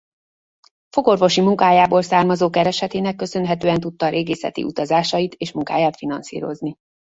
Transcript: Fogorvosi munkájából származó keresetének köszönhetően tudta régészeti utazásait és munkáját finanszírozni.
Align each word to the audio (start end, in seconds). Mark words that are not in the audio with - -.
Fogorvosi 0.89 1.41
munkájából 1.41 2.01
származó 2.01 2.49
keresetének 2.49 3.15
köszönhetően 3.15 3.79
tudta 3.79 4.09
régészeti 4.09 4.63
utazásait 4.63 5.33
és 5.33 5.51
munkáját 5.51 5.95
finanszírozni. 5.95 6.75